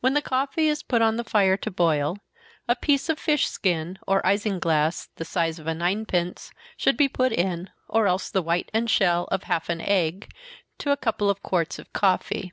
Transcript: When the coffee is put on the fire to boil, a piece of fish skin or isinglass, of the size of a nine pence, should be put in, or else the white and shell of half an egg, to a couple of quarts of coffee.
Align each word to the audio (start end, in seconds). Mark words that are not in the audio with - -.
When 0.00 0.12
the 0.12 0.20
coffee 0.20 0.68
is 0.68 0.82
put 0.82 1.00
on 1.00 1.16
the 1.16 1.24
fire 1.24 1.56
to 1.56 1.70
boil, 1.70 2.18
a 2.68 2.76
piece 2.76 3.08
of 3.08 3.18
fish 3.18 3.46
skin 3.48 3.98
or 4.06 4.20
isinglass, 4.20 5.06
of 5.06 5.14
the 5.16 5.24
size 5.24 5.58
of 5.58 5.66
a 5.66 5.72
nine 5.74 6.04
pence, 6.04 6.50
should 6.76 6.98
be 6.98 7.08
put 7.08 7.32
in, 7.32 7.70
or 7.88 8.06
else 8.06 8.28
the 8.28 8.42
white 8.42 8.68
and 8.74 8.90
shell 8.90 9.24
of 9.32 9.44
half 9.44 9.70
an 9.70 9.80
egg, 9.80 10.28
to 10.80 10.90
a 10.90 10.98
couple 10.98 11.30
of 11.30 11.42
quarts 11.42 11.78
of 11.78 11.94
coffee. 11.94 12.52